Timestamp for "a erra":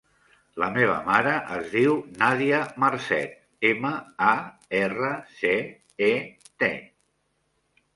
4.33-5.15